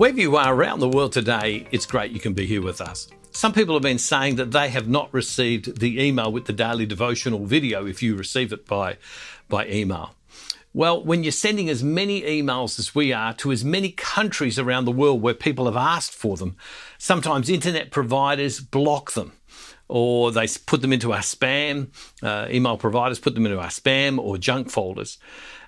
Wherever 0.00 0.18
you 0.18 0.34
are 0.36 0.54
around 0.54 0.80
the 0.80 0.88
world 0.88 1.12
today, 1.12 1.66
it's 1.72 1.84
great 1.84 2.10
you 2.10 2.20
can 2.20 2.32
be 2.32 2.46
here 2.46 2.62
with 2.62 2.80
us. 2.80 3.06
Some 3.32 3.52
people 3.52 3.74
have 3.74 3.82
been 3.82 3.98
saying 3.98 4.36
that 4.36 4.50
they 4.50 4.70
have 4.70 4.88
not 4.88 5.12
received 5.12 5.78
the 5.78 6.02
email 6.02 6.32
with 6.32 6.46
the 6.46 6.54
daily 6.54 6.86
devotional 6.86 7.44
video 7.44 7.84
if 7.84 8.02
you 8.02 8.16
receive 8.16 8.50
it 8.50 8.66
by, 8.66 8.96
by 9.50 9.66
email. 9.66 10.14
Well, 10.72 11.04
when 11.04 11.22
you're 11.22 11.32
sending 11.32 11.68
as 11.68 11.84
many 11.84 12.22
emails 12.22 12.78
as 12.78 12.94
we 12.94 13.12
are 13.12 13.34
to 13.34 13.52
as 13.52 13.62
many 13.62 13.90
countries 13.90 14.58
around 14.58 14.86
the 14.86 14.90
world 14.90 15.20
where 15.20 15.34
people 15.34 15.66
have 15.66 15.76
asked 15.76 16.14
for 16.14 16.38
them, 16.38 16.56
sometimes 16.96 17.50
internet 17.50 17.90
providers 17.90 18.58
block 18.58 19.12
them 19.12 19.32
or 19.86 20.30
they 20.30 20.46
put 20.64 20.80
them 20.80 20.94
into 20.94 21.12
our 21.12 21.18
spam. 21.18 21.88
Uh, 22.22 22.46
email 22.48 22.78
providers 22.78 23.18
put 23.18 23.34
them 23.34 23.44
into 23.44 23.58
our 23.58 23.66
spam 23.66 24.18
or 24.18 24.38
junk 24.38 24.70
folders. 24.70 25.18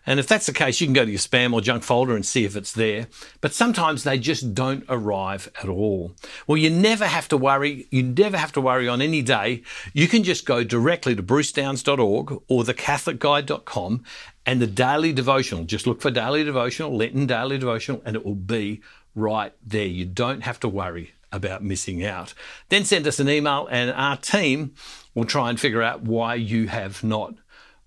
And 0.04 0.18
if 0.18 0.26
that's 0.26 0.46
the 0.46 0.52
case, 0.52 0.80
you 0.80 0.86
can 0.86 0.94
go 0.94 1.04
to 1.04 1.10
your 1.10 1.18
spam 1.18 1.52
or 1.52 1.60
junk 1.60 1.84
folder 1.84 2.16
and 2.16 2.26
see 2.26 2.44
if 2.44 2.56
it's 2.56 2.72
there. 2.72 3.06
But 3.40 3.54
sometimes 3.54 4.02
they 4.02 4.18
just 4.18 4.54
don't 4.54 4.84
arrive 4.88 5.50
at 5.62 5.68
all. 5.68 6.12
Well, 6.46 6.58
you 6.58 6.70
never 6.70 7.06
have 7.06 7.28
to 7.28 7.36
worry. 7.36 7.86
You 7.90 8.02
never 8.02 8.36
have 8.36 8.52
to 8.52 8.60
worry 8.60 8.88
on 8.88 9.00
any 9.00 9.22
day. 9.22 9.62
You 9.92 10.08
can 10.08 10.24
just 10.24 10.44
go 10.44 10.64
directly 10.64 11.14
to 11.14 11.22
brucedownes.org 11.22 12.42
or 12.48 12.62
thecatholicguy.com 12.64 14.02
and 14.44 14.60
the 14.60 14.66
daily 14.66 15.12
devotional. 15.12 15.64
Just 15.64 15.86
look 15.86 16.02
for 16.02 16.10
daily 16.10 16.42
devotional, 16.42 16.96
Lenten 16.96 17.26
daily 17.26 17.58
devotional, 17.58 18.02
and 18.04 18.16
it 18.16 18.24
will 18.24 18.34
be 18.34 18.82
right 19.14 19.52
there. 19.64 19.86
You 19.86 20.04
don't 20.04 20.40
have 20.42 20.58
to 20.60 20.68
worry 20.68 21.12
about 21.30 21.62
missing 21.62 22.04
out. 22.04 22.34
Then 22.68 22.84
send 22.84 23.06
us 23.06 23.18
an 23.18 23.28
email 23.28 23.66
and 23.70 23.90
our 23.92 24.16
team 24.16 24.74
will 25.14 25.24
try 25.24 25.48
and 25.48 25.58
figure 25.58 25.82
out 25.82 26.02
why 26.02 26.34
you 26.34 26.68
have 26.68 27.02
not 27.02 27.34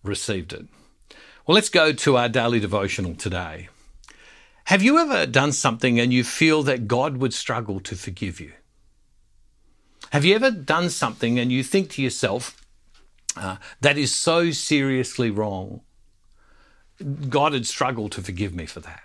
received 0.03 0.53
it. 0.53 0.65
Well, 1.45 1.53
let's 1.53 1.69
go 1.69 1.93
to 1.93 2.17
our 2.17 2.27
daily 2.27 2.59
devotional 2.59 3.13
today. 3.13 3.69
Have 4.65 4.81
you 4.81 4.97
ever 4.97 5.27
done 5.27 5.51
something 5.51 5.99
and 5.99 6.11
you 6.11 6.23
feel 6.23 6.63
that 6.63 6.87
God 6.87 7.17
would 7.17 7.35
struggle 7.35 7.79
to 7.81 7.95
forgive 7.95 8.39
you? 8.39 8.53
Have 10.11 10.25
you 10.25 10.33
ever 10.33 10.49
done 10.49 10.89
something 10.89 11.37
and 11.37 11.51
you 11.51 11.61
think 11.61 11.91
to 11.91 12.01
yourself, 12.01 12.59
uh, 13.37 13.57
that 13.81 13.95
is 13.95 14.11
so 14.11 14.49
seriously 14.49 15.29
wrong? 15.29 15.81
God 17.29 17.51
would 17.51 17.67
struggle 17.67 18.09
to 18.09 18.23
forgive 18.23 18.55
me 18.55 18.65
for 18.65 18.79
that. 18.79 19.03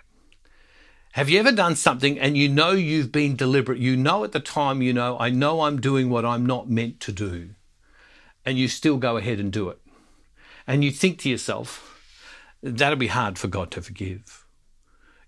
Have 1.11 1.29
you 1.29 1.39
ever 1.39 1.51
done 1.51 1.75
something 1.75 2.17
and 2.17 2.35
you 2.35 2.49
know 2.49 2.71
you've 2.71 3.11
been 3.11 3.35
deliberate? 3.35 3.77
You 3.77 3.95
know 3.95 4.23
at 4.23 4.31
the 4.31 4.39
time, 4.39 4.81
you 4.81 4.93
know, 4.93 5.15
I 5.19 5.29
know 5.29 5.61
I'm 5.61 5.79
doing 5.79 6.09
what 6.09 6.25
I'm 6.25 6.47
not 6.47 6.67
meant 6.67 7.01
to 7.01 7.11
do. 7.11 7.51
And 8.43 8.57
you 8.57 8.67
still 8.67 8.97
go 8.97 9.17
ahead 9.17 9.39
and 9.39 9.51
do 9.51 9.69
it. 9.69 9.79
And 10.65 10.83
you 10.83 10.89
think 10.89 11.19
to 11.19 11.29
yourself, 11.29 11.90
that'll 12.61 12.97
be 12.97 13.07
hard 13.07 13.37
for 13.37 13.47
God 13.47 13.71
to 13.71 13.81
forgive. 13.81 14.45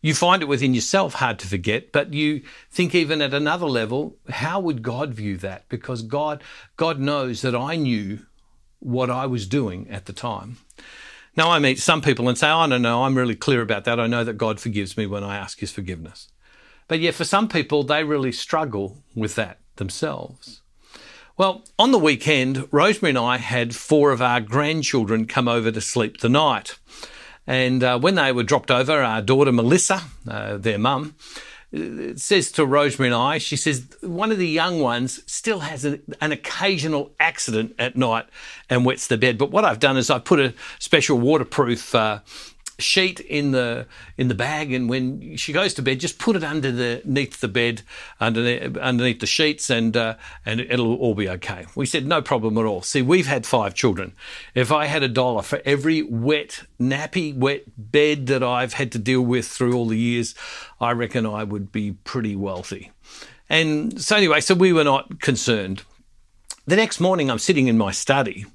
You 0.02 0.14
find 0.14 0.42
it 0.42 0.48
within 0.48 0.74
yourself 0.74 1.14
hard 1.16 1.40
to 1.40 1.48
forget, 1.48 1.94
but 1.94 2.14
you 2.14 2.42
think 2.70 2.94
even 2.94 3.22
at 3.22 3.34
another 3.34 3.68
level, 3.68 4.18
how 4.30 4.60
would 4.60 4.84
God 4.84 5.14
view 5.14 5.38
that? 5.38 5.70
Because 5.70 6.02
God, 6.02 6.44
God 6.76 7.00
knows 7.00 7.42
that 7.42 7.56
I 7.56 7.78
knew 7.78 8.20
what 8.80 9.10
I 9.10 9.26
was 9.26 9.48
doing 9.48 9.88
at 9.90 10.06
the 10.06 10.14
time. 10.14 10.58
Now 11.38 11.52
I 11.52 11.60
meet 11.60 11.80
some 11.80 12.02
people 12.02 12.28
and 12.28 12.38
say, 12.38 12.50
oh, 12.50 12.66
no, 12.66 12.78
no, 12.78 13.06
I'm 13.06 13.18
really 13.18 13.36
clear 13.36 13.62
about 13.62 13.86
that. 13.86 14.00
I 14.00 14.08
know 14.08 14.26
that 14.26 14.38
God 14.38 14.60
forgives 14.60 14.98
me 14.98 15.08
when 15.08 15.24
I 15.24 15.38
ask 15.38 15.60
his 15.60 15.72
forgiveness. 15.72 16.28
But 16.90 17.00
yet 17.00 17.16
for 17.16 17.24
some 17.24 17.48
people, 17.48 17.84
they 17.84 18.04
really 18.04 18.34
struggle 18.34 18.98
with 19.16 19.36
that 19.36 19.60
themselves. 19.78 20.62
Well, 21.38 21.64
on 21.80 21.92
the 21.92 21.98
weekend, 21.98 22.68
Rosemary 22.72 23.12
and 23.12 23.18
I 23.18 23.38
had 23.38 23.76
four 23.76 24.12
of 24.12 24.22
our 24.22 24.42
grandchildren 24.42 25.26
come 25.26 25.48
over 25.48 25.72
to 25.72 25.82
sleep 25.82 26.20
the 26.20 26.30
night. 26.30 26.78
And 27.46 27.84
uh, 27.84 28.00
when 28.00 28.16
they 28.16 28.32
were 28.32 28.44
dropped 28.44 28.72
over, 28.72 29.02
our 29.02 29.22
daughter 29.22 29.52
Melissa, 29.52 30.02
uh, 30.28 30.58
their 30.58 30.78
mum, 30.78 31.16
uh, 31.76 32.16
says 32.16 32.52
to 32.54 32.66
Rosemary 32.66 33.10
and 33.10 33.16
I, 33.16 33.38
she 33.38 33.56
says, 33.58 33.88
one 34.02 34.32
of 34.32 34.38
the 34.38 34.48
young 34.48 34.80
ones 34.80 35.22
still 35.26 35.60
has 35.60 35.84
a, 35.86 36.00
an 36.22 36.32
occasional 36.32 37.12
accident 37.20 37.76
at 37.78 37.98
night 37.98 38.26
and 38.70 38.86
wets 38.86 39.08
the 39.08 39.18
bed. 39.18 39.38
But 39.38 39.52
what 39.52 39.66
I've 39.66 39.80
done 39.80 39.98
is 39.98 40.10
I've 40.10 40.24
put 40.24 40.40
a 40.40 40.54
special 40.80 41.20
waterproof 41.20 41.94
uh, 41.94 42.20
sheet 42.80 43.20
in 43.20 43.52
the 43.52 43.86
in 44.18 44.28
the 44.28 44.36
bag, 44.36 44.74
and 44.74 44.90
when 44.90 45.38
she 45.38 45.54
goes 45.54 45.74
to 45.76 45.82
bed, 45.82 46.00
just 46.00 46.20
put 46.20 46.36
it 46.36 46.44
underneath 46.44 47.40
the 47.40 47.48
bed, 47.48 47.82
underneath, 48.20 48.78
underneath 48.78 49.20
the 49.20 49.28
sheets, 49.28 49.70
and 49.70 49.96
uh, 49.96 50.16
and 50.46 50.60
it'll 50.60 50.96
all 50.96 51.16
be 51.16 51.30
okay. 51.30 51.66
We 51.76 51.86
said 51.86 52.06
no 52.06 52.22
problem 52.22 52.58
at 52.58 52.66
all. 52.66 52.82
See, 52.82 53.02
we've 53.02 53.28
had 53.28 53.46
five 53.46 53.74
children. 53.74 54.14
If 54.56 54.72
I 54.72 54.86
had 54.86 55.04
a 55.04 55.08
dollar 55.08 55.42
for 55.42 55.62
every 55.66 56.02
wet 56.02 56.64
nappy, 56.80 57.36
wet 57.36 57.64
bed 57.78 58.28
that 58.28 58.44
I've 58.44 58.74
had 58.74 58.92
to 58.94 59.00
deal 59.00 59.22
with 59.22 59.48
through 59.48 59.74
all 59.74 59.88
the 59.88 59.98
years, 59.98 60.36
I 60.80 60.92
reckon 60.92 61.26
I 61.26 61.44
would 61.44 61.72
be 61.72 61.94
pretty 62.04 62.36
wealthy. 62.36 62.92
And 63.50 64.02
so 64.02 64.16
anyway, 64.16 64.42
so 64.42 64.56
we 64.56 64.74
were 64.74 64.84
not 64.84 65.20
concerned. 65.20 65.84
The 66.66 66.76
next 66.78 67.00
morning, 67.00 67.30
I'm 67.30 67.40
sitting 67.40 67.68
in 67.68 67.78
my 67.78 67.92
study, 67.92 68.46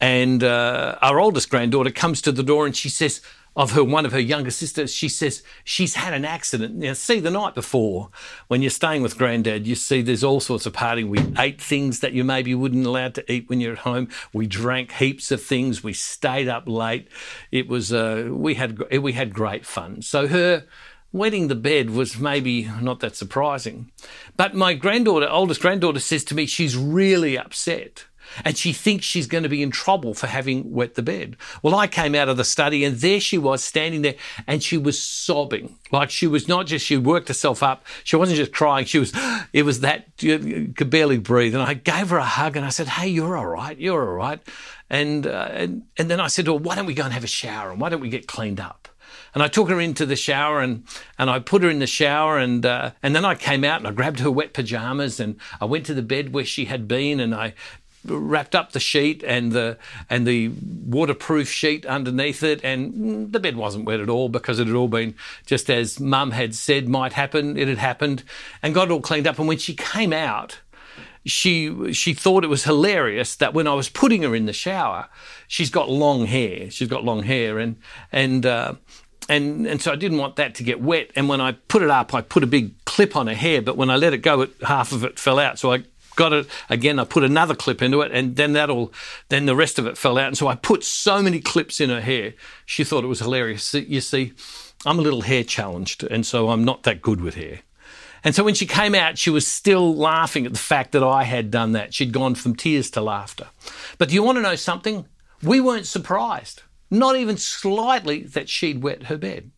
and 0.00 0.42
uh, 0.42 0.98
our 1.00 1.20
oldest 1.20 1.48
granddaughter 1.48 1.90
comes 1.90 2.20
to 2.22 2.32
the 2.32 2.42
door 2.42 2.66
and 2.66 2.76
she 2.76 2.88
says, 2.88 3.20
of 3.56 3.72
her 3.72 3.82
one 3.82 4.04
of 4.04 4.12
her 4.12 4.20
younger 4.20 4.50
sisters, 4.50 4.92
she 4.92 5.08
says 5.08 5.42
she's 5.64 5.94
had 5.94 6.12
an 6.12 6.24
accident. 6.24 6.74
Now, 6.74 6.92
see, 6.92 7.20
the 7.20 7.30
night 7.30 7.54
before, 7.54 8.10
when 8.48 8.60
you're 8.60 8.70
staying 8.70 9.02
with 9.02 9.16
granddad, 9.16 9.66
you 9.66 9.74
see 9.74 10.02
there's 10.02 10.22
all 10.22 10.40
sorts 10.40 10.66
of 10.66 10.74
partying. 10.74 11.08
We 11.08 11.20
ate 11.38 11.60
things 11.60 12.00
that 12.00 12.12
you 12.12 12.22
maybe 12.22 12.54
wouldn't 12.54 12.84
allowed 12.84 13.14
to 13.14 13.32
eat 13.32 13.48
when 13.48 13.60
you're 13.60 13.72
at 13.72 13.78
home. 13.78 14.08
We 14.32 14.46
drank 14.46 14.92
heaps 14.92 15.30
of 15.30 15.42
things. 15.42 15.82
We 15.82 15.94
stayed 15.94 16.48
up 16.48 16.68
late. 16.68 17.08
It 17.50 17.66
was 17.66 17.92
uh, 17.92 18.28
we 18.30 18.54
had 18.54 18.78
we 19.00 19.12
had 19.12 19.32
great 19.32 19.64
fun. 19.64 20.02
So 20.02 20.28
her 20.28 20.66
wetting 21.12 21.48
the 21.48 21.54
bed 21.54 21.88
was 21.90 22.18
maybe 22.18 22.70
not 22.82 23.00
that 23.00 23.16
surprising. 23.16 23.90
But 24.36 24.54
my 24.54 24.74
granddaughter, 24.74 25.28
oldest 25.30 25.62
granddaughter, 25.62 26.00
says 26.00 26.24
to 26.24 26.34
me 26.34 26.44
she's 26.44 26.76
really 26.76 27.38
upset 27.38 28.04
and 28.44 28.56
she 28.56 28.72
thinks 28.72 29.04
she's 29.04 29.26
going 29.26 29.42
to 29.42 29.48
be 29.48 29.62
in 29.62 29.70
trouble 29.70 30.14
for 30.14 30.26
having 30.26 30.72
wet 30.72 30.94
the 30.94 31.02
bed. 31.02 31.36
Well, 31.62 31.74
I 31.74 31.86
came 31.86 32.14
out 32.14 32.28
of 32.28 32.36
the 32.36 32.44
study 32.44 32.84
and 32.84 32.96
there 32.96 33.20
she 33.20 33.38
was 33.38 33.62
standing 33.62 34.02
there 34.02 34.16
and 34.46 34.62
she 34.62 34.78
was 34.78 35.00
sobbing. 35.00 35.78
Like 35.90 36.10
she 36.10 36.26
was 36.26 36.48
not 36.48 36.66
just, 36.66 36.84
she 36.84 36.96
worked 36.96 37.28
herself 37.28 37.62
up. 37.62 37.84
She 38.04 38.16
wasn't 38.16 38.36
just 38.36 38.52
crying. 38.52 38.86
She 38.86 38.98
was, 38.98 39.12
it 39.52 39.64
was 39.64 39.80
that, 39.80 40.08
you 40.20 40.72
could 40.76 40.90
barely 40.90 41.18
breathe. 41.18 41.54
And 41.54 41.62
I 41.62 41.74
gave 41.74 42.10
her 42.10 42.18
a 42.18 42.24
hug 42.24 42.56
and 42.56 42.64
I 42.64 42.70
said, 42.70 42.88
Hey, 42.88 43.08
you're 43.08 43.36
all 43.36 43.46
right. 43.46 43.78
You're 43.78 44.08
all 44.08 44.14
right. 44.14 44.40
And, 44.88 45.26
uh, 45.26 45.48
and, 45.52 45.82
and 45.96 46.10
then 46.10 46.20
I 46.20 46.28
said, 46.28 46.48
Well, 46.48 46.58
why 46.58 46.74
don't 46.74 46.86
we 46.86 46.94
go 46.94 47.04
and 47.04 47.12
have 47.12 47.24
a 47.24 47.28
shower 47.28 47.70
and 47.70 47.80
why 47.80 47.88
don't 47.88 48.00
we 48.00 48.08
get 48.08 48.26
cleaned 48.26 48.60
up? 48.60 48.88
And 49.34 49.42
I 49.42 49.48
took 49.48 49.68
her 49.68 49.78
into 49.80 50.06
the 50.06 50.16
shower 50.16 50.60
and, 50.62 50.84
and 51.18 51.28
I 51.28 51.40
put 51.40 51.62
her 51.62 51.68
in 51.68 51.78
the 51.78 51.86
shower 51.86 52.38
and, 52.38 52.64
uh, 52.64 52.92
and 53.02 53.14
then 53.14 53.26
I 53.26 53.34
came 53.34 53.64
out 53.64 53.80
and 53.80 53.86
I 53.86 53.90
grabbed 53.90 54.20
her 54.20 54.30
wet 54.30 54.54
pajamas 54.54 55.20
and 55.20 55.36
I 55.60 55.66
went 55.66 55.84
to 55.86 55.94
the 55.94 56.02
bed 56.02 56.32
where 56.32 56.46
she 56.46 56.64
had 56.64 56.88
been 56.88 57.20
and 57.20 57.34
I 57.34 57.52
wrapped 58.08 58.54
up 58.54 58.72
the 58.72 58.80
sheet 58.80 59.22
and 59.22 59.52
the 59.52 59.78
and 60.08 60.26
the 60.26 60.50
waterproof 60.84 61.50
sheet 61.50 61.86
underneath 61.86 62.42
it, 62.42 62.60
and 62.64 63.32
the 63.32 63.40
bed 63.40 63.56
wasn't 63.56 63.84
wet 63.84 64.00
at 64.00 64.08
all 64.08 64.28
because 64.28 64.58
it 64.58 64.66
had 64.66 64.76
all 64.76 64.88
been 64.88 65.14
just 65.46 65.70
as 65.70 66.00
Mum 66.00 66.30
had 66.30 66.54
said 66.54 66.88
might 66.88 67.12
happen. 67.12 67.56
It 67.56 67.68
had 67.68 67.78
happened, 67.78 68.22
and 68.62 68.74
got 68.74 68.88
it 68.88 68.92
all 68.92 69.00
cleaned 69.00 69.26
up. 69.26 69.38
And 69.38 69.48
when 69.48 69.58
she 69.58 69.74
came 69.74 70.12
out, 70.12 70.60
she 71.24 71.92
she 71.92 72.14
thought 72.14 72.44
it 72.44 72.48
was 72.48 72.64
hilarious 72.64 73.36
that 73.36 73.54
when 73.54 73.66
I 73.66 73.74
was 73.74 73.88
putting 73.88 74.22
her 74.22 74.34
in 74.34 74.46
the 74.46 74.52
shower, 74.52 75.08
she's 75.48 75.70
got 75.70 75.90
long 75.90 76.26
hair. 76.26 76.70
She's 76.70 76.88
got 76.88 77.04
long 77.04 77.22
hair, 77.22 77.58
and 77.58 77.76
and. 78.12 78.46
Uh, 78.46 78.74
and 79.28 79.66
and 79.66 79.82
so 79.82 79.92
I 79.92 79.96
didn't 79.96 80.18
want 80.18 80.36
that 80.36 80.54
to 80.56 80.62
get 80.62 80.80
wet. 80.80 81.10
And 81.16 81.28
when 81.28 81.40
I 81.40 81.52
put 81.52 81.82
it 81.82 81.90
up, 81.90 82.14
I 82.14 82.20
put 82.20 82.44
a 82.44 82.46
big 82.46 82.84
clip 82.84 83.16
on 83.16 83.26
her 83.26 83.34
hair. 83.34 83.60
But 83.60 83.76
when 83.76 83.90
I 83.90 83.96
let 83.96 84.12
it 84.12 84.18
go, 84.18 84.42
it, 84.42 84.50
half 84.62 84.92
of 84.92 85.02
it 85.02 85.18
fell 85.18 85.38
out. 85.38 85.58
So 85.58 85.72
I 85.72 85.82
got 86.16 86.32
it 86.32 86.48
again. 86.68 86.98
I 86.98 87.04
put 87.04 87.22
another 87.22 87.54
clip 87.54 87.82
into 87.82 88.00
it, 88.00 88.10
and 88.12 88.36
then 88.36 88.54
that'll 88.54 88.92
then 89.28 89.46
the 89.46 89.54
rest 89.54 89.78
of 89.78 89.86
it 89.86 89.96
fell 89.96 90.18
out. 90.18 90.28
And 90.28 90.38
so 90.38 90.48
I 90.48 90.56
put 90.56 90.82
so 90.82 91.22
many 91.22 91.40
clips 91.40 91.80
in 91.80 91.90
her 91.90 92.00
hair. 92.00 92.34
She 92.64 92.82
thought 92.82 93.04
it 93.04 93.08
was 93.08 93.20
hilarious. 93.20 93.72
You 93.74 94.00
see, 94.00 94.32
I'm 94.84 94.98
a 94.98 95.02
little 95.02 95.22
hair 95.22 95.44
challenged, 95.44 96.02
and 96.02 96.26
so 96.26 96.50
I'm 96.50 96.64
not 96.64 96.82
that 96.82 97.02
good 97.02 97.20
with 97.20 97.34
hair. 97.34 97.60
And 98.24 98.34
so 98.34 98.42
when 98.42 98.54
she 98.54 98.66
came 98.66 98.94
out, 98.94 99.18
she 99.18 99.30
was 99.30 99.46
still 99.46 99.94
laughing 99.94 100.46
at 100.46 100.52
the 100.52 100.58
fact 100.58 100.92
that 100.92 101.04
I 101.04 101.22
had 101.22 101.50
done 101.50 101.72
that. 101.72 101.94
She'd 101.94 102.12
gone 102.12 102.34
from 102.34 102.56
tears 102.56 102.90
to 102.90 103.00
laughter. 103.00 103.46
But 103.98 104.08
do 104.08 104.16
you 104.16 104.22
want 104.22 104.36
to 104.36 104.42
know 104.42 104.56
something? 104.56 105.06
We 105.42 105.60
weren't 105.60 105.86
surprised, 105.86 106.62
not 106.90 107.14
even 107.14 107.36
slightly, 107.36 108.22
that 108.22 108.48
she'd 108.48 108.82
wet 108.82 109.04
her 109.04 109.16
bed. 109.16 109.52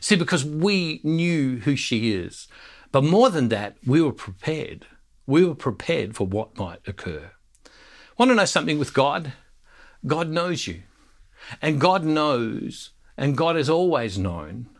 See, 0.00 0.16
because 0.16 0.44
we 0.44 1.00
knew 1.02 1.60
who 1.60 1.76
she 1.76 2.12
is. 2.12 2.46
But 2.92 3.04
more 3.04 3.30
than 3.30 3.48
that, 3.48 3.76
we 3.86 4.02
were 4.02 4.12
prepared 4.12 4.86
we 5.28 5.44
were 5.44 5.54
prepared 5.54 6.16
for 6.16 6.26
what 6.26 6.56
might 6.56 6.80
occur. 6.88 7.30
Want 8.16 8.30
to 8.30 8.34
know 8.34 8.46
something 8.46 8.78
with 8.78 8.94
God? 8.94 9.34
God 10.06 10.30
knows 10.30 10.66
you. 10.66 10.82
And 11.60 11.78
God 11.78 12.02
knows, 12.02 12.90
and 13.14 13.36
God 13.36 13.54
has 13.54 13.68
always 13.68 14.16
known, 14.16 14.70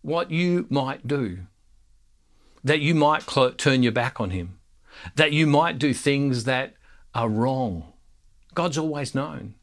what 0.00 0.30
you 0.30 0.66
might 0.70 1.06
do. 1.06 1.40
That 2.64 2.80
you 2.80 2.94
might 2.94 3.28
cl- 3.28 3.52
turn 3.52 3.82
your 3.82 3.92
back 3.92 4.18
on 4.18 4.30
Him. 4.30 4.58
That 5.16 5.32
you 5.32 5.46
might 5.46 5.78
do 5.78 5.92
things 5.92 6.44
that 6.44 6.74
are 7.14 7.28
wrong. 7.28 7.92
God's 8.54 8.78
always 8.78 9.14
known. 9.14 9.54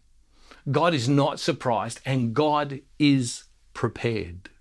God 0.70 0.94
is 0.94 1.10
not 1.10 1.40
surprised, 1.40 2.00
and 2.06 2.36
God 2.36 2.82
is 3.00 3.46
prepared. 3.74 4.52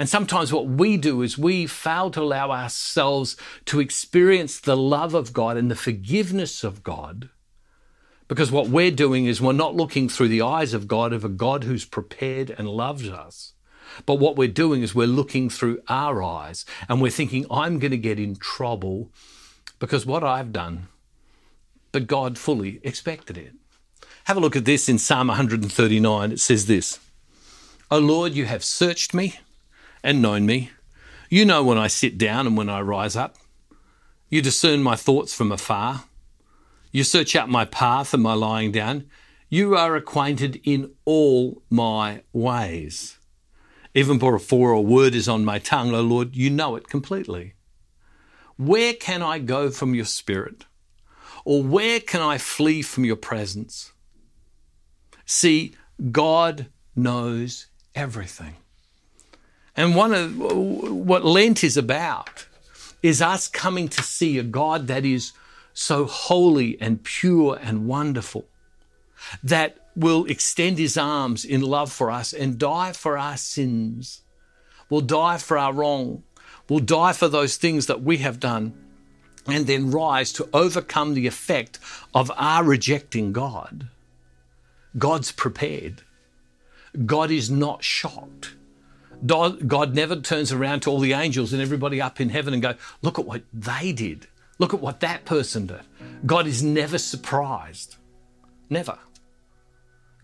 And 0.00 0.08
sometimes 0.08 0.50
what 0.50 0.66
we 0.66 0.96
do 0.96 1.20
is 1.20 1.36
we 1.36 1.66
fail 1.66 2.10
to 2.12 2.22
allow 2.22 2.50
ourselves 2.50 3.36
to 3.66 3.80
experience 3.80 4.58
the 4.58 4.74
love 4.74 5.12
of 5.12 5.34
God 5.34 5.58
and 5.58 5.70
the 5.70 5.76
forgiveness 5.76 6.64
of 6.64 6.82
God. 6.82 7.28
Because 8.26 8.50
what 8.50 8.70
we're 8.70 8.92
doing 8.92 9.26
is 9.26 9.42
we're 9.42 9.52
not 9.52 9.76
looking 9.76 10.08
through 10.08 10.28
the 10.28 10.40
eyes 10.40 10.72
of 10.72 10.88
God, 10.88 11.12
of 11.12 11.22
a 11.22 11.28
God 11.28 11.64
who's 11.64 11.84
prepared 11.84 12.48
and 12.48 12.66
loves 12.66 13.10
us. 13.10 13.52
But 14.06 14.14
what 14.14 14.36
we're 14.36 14.48
doing 14.48 14.80
is 14.80 14.94
we're 14.94 15.06
looking 15.06 15.50
through 15.50 15.82
our 15.86 16.22
eyes 16.22 16.64
and 16.88 17.02
we're 17.02 17.10
thinking, 17.10 17.44
I'm 17.50 17.78
going 17.78 17.90
to 17.90 17.98
get 17.98 18.18
in 18.18 18.36
trouble 18.36 19.10
because 19.78 20.06
what 20.06 20.24
I've 20.24 20.50
done. 20.50 20.88
But 21.92 22.06
God 22.06 22.38
fully 22.38 22.80
expected 22.84 23.36
it. 23.36 23.52
Have 24.24 24.38
a 24.38 24.40
look 24.40 24.56
at 24.56 24.64
this 24.64 24.88
in 24.88 24.96
Psalm 24.96 25.28
139. 25.28 26.32
It 26.32 26.40
says 26.40 26.64
this 26.64 27.00
O 27.90 27.98
Lord, 27.98 28.32
you 28.32 28.46
have 28.46 28.64
searched 28.64 29.12
me 29.12 29.40
and 30.02 30.22
known 30.22 30.46
me. 30.46 30.70
You 31.28 31.44
know 31.44 31.62
when 31.62 31.78
I 31.78 31.86
sit 31.86 32.18
down 32.18 32.46
and 32.46 32.56
when 32.56 32.68
I 32.68 32.80
rise 32.80 33.16
up. 33.16 33.36
You 34.28 34.42
discern 34.42 34.82
my 34.82 34.96
thoughts 34.96 35.34
from 35.34 35.52
afar. 35.52 36.04
You 36.92 37.04
search 37.04 37.36
out 37.36 37.48
my 37.48 37.64
path 37.64 38.14
and 38.14 38.22
my 38.22 38.34
lying 38.34 38.72
down. 38.72 39.06
You 39.48 39.76
are 39.76 39.96
acquainted 39.96 40.60
in 40.64 40.92
all 41.04 41.62
my 41.70 42.22
ways. 42.32 43.18
Even 43.94 44.18
before 44.18 44.70
a 44.70 44.80
word 44.80 45.14
is 45.14 45.28
on 45.28 45.44
my 45.44 45.58
tongue, 45.58 45.92
O 45.92 46.00
Lord, 46.00 46.36
you 46.36 46.50
know 46.50 46.76
it 46.76 46.88
completely. 46.88 47.54
Where 48.56 48.92
can 48.92 49.22
I 49.22 49.38
go 49.38 49.70
from 49.70 49.94
your 49.94 50.04
spirit? 50.04 50.66
Or 51.44 51.62
where 51.62 51.98
can 51.98 52.20
I 52.20 52.38
flee 52.38 52.82
from 52.82 53.04
your 53.04 53.16
presence? 53.16 53.92
See, 55.24 55.74
God 56.12 56.66
knows 56.94 57.66
everything. 57.94 58.56
And 59.80 59.96
one 59.96 60.12
of 60.12 60.36
what 60.36 61.24
Lent 61.24 61.64
is 61.64 61.78
about 61.78 62.44
is 63.02 63.22
us 63.22 63.48
coming 63.48 63.88
to 63.88 64.02
see 64.02 64.36
a 64.36 64.42
God 64.42 64.88
that 64.88 65.06
is 65.06 65.32
so 65.72 66.04
holy 66.04 66.78
and 66.82 67.02
pure 67.02 67.58
and 67.58 67.86
wonderful 67.86 68.44
that 69.42 69.88
will 69.96 70.26
extend 70.26 70.76
his 70.76 70.98
arms 70.98 71.46
in 71.46 71.62
love 71.62 71.90
for 71.90 72.10
us 72.10 72.34
and 72.34 72.58
die 72.58 72.92
for 72.92 73.16
our 73.16 73.38
sins, 73.38 74.20
will 74.90 75.00
die 75.00 75.38
for 75.38 75.56
our 75.56 75.72
wrong, 75.72 76.24
will 76.68 76.80
die 76.80 77.14
for 77.14 77.28
those 77.28 77.56
things 77.56 77.86
that 77.86 78.02
we 78.02 78.18
have 78.18 78.38
done, 78.38 78.74
and 79.46 79.66
then 79.66 79.90
rise 79.90 80.30
to 80.34 80.46
overcome 80.52 81.14
the 81.14 81.26
effect 81.26 81.78
of 82.14 82.30
our 82.36 82.64
rejecting 82.64 83.32
God. 83.32 83.88
God's 84.98 85.32
prepared. 85.32 86.02
God 87.06 87.30
is 87.30 87.50
not 87.50 87.82
shocked. 87.82 88.56
God 89.24 89.94
never 89.94 90.16
turns 90.16 90.52
around 90.52 90.80
to 90.80 90.90
all 90.90 91.00
the 91.00 91.12
angels 91.12 91.52
and 91.52 91.60
everybody 91.60 92.00
up 92.00 92.20
in 92.20 92.30
heaven 92.30 92.54
and 92.54 92.62
go, 92.62 92.74
look 93.02 93.18
at 93.18 93.26
what 93.26 93.42
they 93.52 93.92
did. 93.92 94.26
Look 94.58 94.74
at 94.74 94.80
what 94.80 95.00
that 95.00 95.24
person 95.24 95.66
did. 95.66 95.80
God 96.24 96.46
is 96.46 96.62
never 96.62 96.98
surprised. 96.98 97.96
Never. 98.68 98.98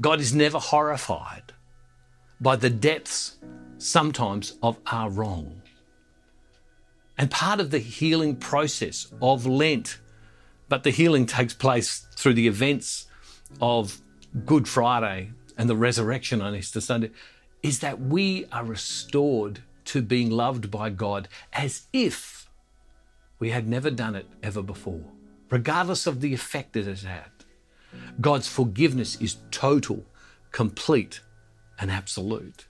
God 0.01 0.21
is 0.21 0.35
never 0.35 0.59
horrified 0.59 1.53
by 2.41 2.57
the 2.57 2.71
depths 2.71 3.37
sometimes 3.79 4.57
of 4.63 4.79
our 4.87 5.11
wrong. 5.11 5.63
And 7.19 7.31
part 7.31 7.61
of 7.61 7.71
the 7.71 7.79
healing 7.79 8.37
process 8.37 9.11
of 9.23 9.47
Lent, 9.47 9.99
but 10.69 10.85
the 10.85 10.91
healing 10.91 11.25
takes 11.25 11.55
place 11.55 12.07
through 12.15 12.35
the 12.35 12.47
events 12.47 13.07
of 13.61 14.01
Good 14.45 14.69
Friday 14.69 15.31
and 15.57 15.69
the 15.69 15.77
resurrection 15.77 16.43
on 16.43 16.55
Easter 16.55 16.81
Sunday, 16.81 17.11
is 17.67 17.81
that 17.81 18.01
we 18.01 18.47
are 18.53 18.65
restored 18.65 19.59
to 19.85 20.01
being 20.01 20.31
loved 20.31 20.71
by 20.71 20.89
God 20.89 21.29
as 21.53 21.87
if 21.93 22.49
we 23.41 23.51
had 23.51 23.67
never 23.67 23.91
done 23.91 24.15
it 24.15 24.27
ever 24.41 24.63
before, 24.63 25.05
regardless 25.51 26.07
of 26.07 26.21
the 26.21 26.33
effect 26.33 26.75
that 26.75 26.81
it 26.81 26.87
has 26.87 27.03
had. 27.03 27.31
God's 28.21 28.47
forgiveness 28.47 29.21
is 29.21 29.39
total, 29.51 30.05
complete, 30.53 31.21
and 31.77 31.91
absolute. 31.91 32.67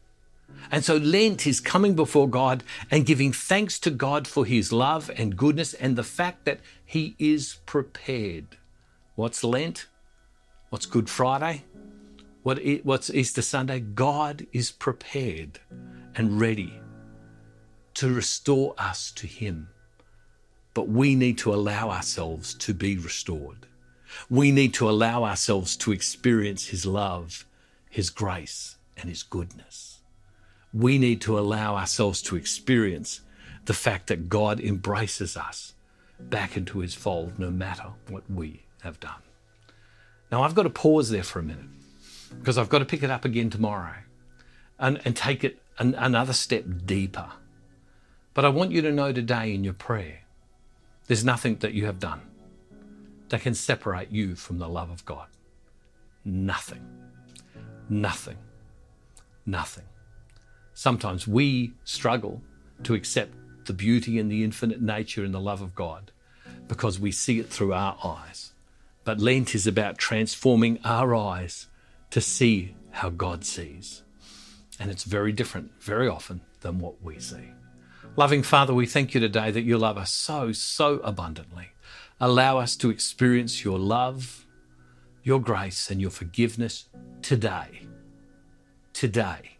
And 0.70 0.82
so 0.82 0.96
Lent 0.96 1.46
is 1.46 1.60
coming 1.60 1.94
before 1.94 2.28
God 2.28 2.64
and 2.90 3.04
giving 3.04 3.34
thanks 3.34 3.78
to 3.80 3.90
God 3.90 4.26
for 4.26 4.46
his 4.46 4.72
love 4.72 5.10
and 5.16 5.36
goodness 5.36 5.74
and 5.74 5.96
the 5.96 6.04
fact 6.04 6.46
that 6.46 6.60
he 6.86 7.14
is 7.18 7.58
prepared. 7.66 8.56
What's 9.14 9.44
Lent? 9.44 9.88
What's 10.70 10.86
Good 10.86 11.10
Friday? 11.10 11.64
What, 12.46 12.60
what's 12.84 13.10
Easter 13.10 13.42
Sunday? 13.42 13.80
God 13.80 14.46
is 14.52 14.70
prepared 14.70 15.58
and 16.14 16.40
ready 16.40 16.80
to 17.94 18.14
restore 18.14 18.76
us 18.78 19.10
to 19.16 19.26
him. 19.26 19.68
But 20.72 20.88
we 20.88 21.16
need 21.16 21.38
to 21.38 21.52
allow 21.52 21.90
ourselves 21.90 22.54
to 22.54 22.72
be 22.72 22.98
restored. 22.98 23.66
We 24.30 24.52
need 24.52 24.74
to 24.74 24.88
allow 24.88 25.24
ourselves 25.24 25.76
to 25.78 25.90
experience 25.90 26.68
his 26.68 26.86
love, 26.86 27.44
his 27.90 28.10
grace, 28.10 28.76
and 28.96 29.08
his 29.08 29.24
goodness 29.24 29.96
we 30.76 30.98
need 30.98 31.22
to 31.22 31.38
allow 31.38 31.74
ourselves 31.74 32.20
to 32.20 32.36
experience 32.36 33.22
the 33.64 33.72
fact 33.72 34.08
that 34.08 34.28
God 34.28 34.60
embraces 34.60 35.36
us 35.36 35.72
back 36.20 36.56
into 36.56 36.80
his 36.80 36.94
fold 36.94 37.38
no 37.38 37.50
matter 37.50 37.94
what 38.10 38.30
we 38.30 38.66
have 38.82 39.00
done. 39.00 39.22
Now, 40.30 40.42
I've 40.42 40.54
got 40.54 40.64
to 40.64 40.70
pause 40.70 41.08
there 41.08 41.22
for 41.22 41.38
a 41.38 41.42
minute 41.42 41.64
because 42.38 42.58
I've 42.58 42.68
got 42.68 42.80
to 42.80 42.84
pick 42.84 43.02
it 43.02 43.10
up 43.10 43.24
again 43.24 43.50
tomorrow 43.50 43.94
and, 44.78 45.00
and 45.04 45.16
take 45.16 45.44
it 45.44 45.60
an, 45.78 45.94
another 45.94 46.32
step 46.32 46.64
deeper. 46.84 47.30
But 48.34 48.44
I 48.44 48.48
want 48.48 48.72
you 48.72 48.82
to 48.82 48.92
know 48.92 49.12
today 49.12 49.54
in 49.54 49.64
your 49.64 49.74
prayer 49.74 50.20
there's 51.06 51.24
nothing 51.24 51.56
that 51.56 51.72
you 51.72 51.86
have 51.86 51.98
done 51.98 52.22
that 53.28 53.40
can 53.40 53.54
separate 53.54 54.10
you 54.10 54.34
from 54.34 54.58
the 54.58 54.68
love 54.68 54.90
of 54.90 55.04
God. 55.04 55.28
Nothing. 56.24 56.84
Nothing. 57.88 58.36
Nothing. 59.44 59.84
Sometimes 60.74 61.26
we 61.26 61.72
struggle 61.84 62.42
to 62.82 62.94
accept 62.94 63.32
the 63.66 63.72
beauty 63.72 64.18
and 64.18 64.30
the 64.30 64.44
infinite 64.44 64.82
nature 64.82 65.24
and 65.24 65.32
the 65.32 65.40
love 65.40 65.62
of 65.62 65.74
God 65.74 66.12
because 66.68 67.00
we 67.00 67.12
see 67.12 67.38
it 67.38 67.48
through 67.48 67.72
our 67.72 67.96
eyes. 68.04 68.52
But 69.04 69.20
Lent 69.20 69.54
is 69.54 69.66
about 69.66 69.98
transforming 69.98 70.78
our 70.84 71.14
eyes 71.14 71.68
to 72.10 72.20
see 72.20 72.74
how 72.90 73.10
God 73.10 73.44
sees. 73.44 74.02
And 74.78 74.90
it's 74.90 75.04
very 75.04 75.32
different, 75.32 75.70
very 75.80 76.08
often, 76.08 76.40
than 76.60 76.78
what 76.78 77.02
we 77.02 77.18
see. 77.18 77.52
Loving 78.16 78.42
Father, 78.42 78.72
we 78.72 78.86
thank 78.86 79.14
you 79.14 79.20
today 79.20 79.50
that 79.50 79.62
you 79.62 79.78
love 79.78 79.98
us 79.98 80.12
so, 80.12 80.52
so 80.52 80.94
abundantly. 81.04 81.70
Allow 82.20 82.58
us 82.58 82.76
to 82.76 82.90
experience 82.90 83.64
your 83.64 83.78
love, 83.78 84.46
your 85.22 85.40
grace, 85.40 85.90
and 85.90 86.00
your 86.00 86.10
forgiveness 86.10 86.88
today. 87.22 87.82
Today 88.92 89.56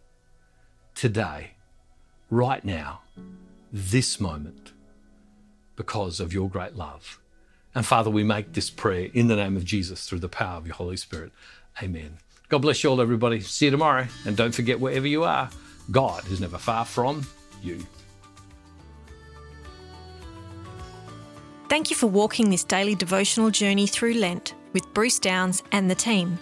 today, 0.97 1.51
right 2.31 2.65
now, 2.65 3.01
this 3.71 4.19
moment, 4.19 4.73
because 5.75 6.19
of 6.19 6.33
your 6.33 6.49
great 6.49 6.75
love. 6.75 7.19
And 7.75 7.85
Father, 7.85 8.09
we 8.09 8.23
make 8.23 8.53
this 8.53 8.71
prayer 8.71 9.09
in 9.13 9.27
the 9.27 9.35
name 9.35 9.55
of 9.55 9.63
Jesus 9.63 10.09
through 10.09 10.19
the 10.19 10.27
power 10.27 10.57
of 10.57 10.65
your 10.65 10.75
Holy 10.75 10.97
Spirit. 10.97 11.31
Amen. 11.83 12.17
God 12.49 12.59
bless 12.59 12.83
you 12.83 12.89
all, 12.89 13.01
everybody. 13.01 13.41
See 13.41 13.65
you 13.65 13.71
tomorrow. 13.71 14.07
And 14.25 14.37
don't 14.37 14.55
forget, 14.55 14.79
wherever 14.79 15.07
you 15.07 15.23
are, 15.23 15.49
God 15.91 16.25
is 16.31 16.39
never 16.39 16.57
far 16.57 16.85
from 16.85 17.25
you. 17.61 17.85
Thank 21.69 21.89
you 21.89 21.95
for 21.97 22.07
walking 22.07 22.49
this 22.49 22.63
daily 22.63 22.95
devotional 22.95 23.51
journey 23.51 23.87
through 23.87 24.13
Lent 24.13 24.53
with 24.71 24.93
Bruce 24.93 25.19
Downes 25.19 25.61
and 25.73 25.91
the 25.91 25.95
team. 25.95 26.39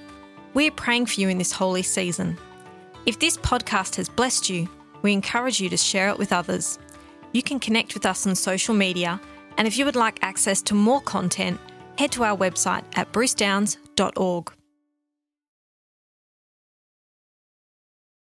We're 0.54 0.72
praying 0.72 1.08
for 1.08 1.20
you 1.20 1.30
in 1.30 1.40
this 1.40 1.52
holy 1.52 1.82
season. 1.82 2.38
If 3.08 3.20
this 3.20 3.38
podcast 3.38 3.96
has 3.96 4.08
blessed 4.08 4.50
you, 4.50 4.70
we 5.02 5.14
encourage 5.14 5.60
you 5.60 5.70
to 5.70 5.78
share 5.78 6.10
it 6.10 6.18
with 6.18 6.32
others. 6.32 6.78
You 7.34 7.42
can 7.42 7.60
connect 7.60 7.96
with 7.96 8.06
us 8.06 8.26
on 8.26 8.36
social 8.36 8.76
media, 8.76 9.20
and 9.58 9.68
if 9.68 9.78
you 9.78 9.86
would 9.86 9.96
like 9.96 10.20
access 10.22 10.62
to 10.64 10.76
more 10.76 11.02
content, 11.02 11.60
head 11.98 12.12
to 12.14 12.24
our 12.24 12.38
website 12.38 12.84
at 12.96 13.12
brucedownes.org. 13.12 14.52